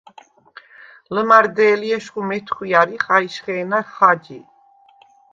ლჷმარდე̄ლი 1.13 1.87
ეშხუ 1.97 2.21
მეთხვიარ 2.27 2.87
ი 2.95 2.97
ხა̄ჲშხე̄ნა 3.03 3.79
ხაჯი. 3.93 4.39